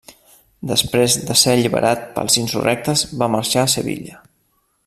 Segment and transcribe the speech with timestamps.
[0.69, 4.21] Després de ser alliberat pels insurrectes va marxar a Sevilla.